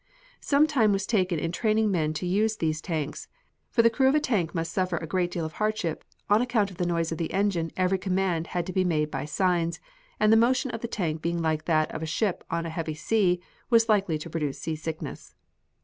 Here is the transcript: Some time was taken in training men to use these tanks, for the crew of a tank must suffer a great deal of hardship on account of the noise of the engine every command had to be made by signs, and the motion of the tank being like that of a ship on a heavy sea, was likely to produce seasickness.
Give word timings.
Some 0.39 0.65
time 0.65 0.91
was 0.91 1.05
taken 1.05 1.37
in 1.37 1.51
training 1.51 1.91
men 1.91 2.11
to 2.13 2.25
use 2.25 2.57
these 2.57 2.81
tanks, 2.81 3.27
for 3.69 3.83
the 3.83 3.89
crew 3.91 4.07
of 4.07 4.15
a 4.15 4.19
tank 4.19 4.55
must 4.55 4.71
suffer 4.73 4.97
a 4.97 5.05
great 5.05 5.29
deal 5.29 5.45
of 5.45 5.51
hardship 5.53 6.03
on 6.27 6.41
account 6.41 6.71
of 6.71 6.77
the 6.77 6.87
noise 6.87 7.11
of 7.11 7.19
the 7.19 7.31
engine 7.31 7.71
every 7.77 7.99
command 7.99 8.47
had 8.47 8.65
to 8.65 8.73
be 8.73 8.83
made 8.83 9.11
by 9.11 9.25
signs, 9.25 9.79
and 10.19 10.33
the 10.33 10.37
motion 10.37 10.71
of 10.71 10.81
the 10.81 10.87
tank 10.87 11.21
being 11.21 11.39
like 11.39 11.65
that 11.65 11.91
of 11.93 12.01
a 12.01 12.07
ship 12.07 12.43
on 12.49 12.65
a 12.65 12.71
heavy 12.71 12.95
sea, 12.95 13.41
was 13.69 13.87
likely 13.89 14.17
to 14.17 14.27
produce 14.31 14.57
seasickness. 14.57 15.35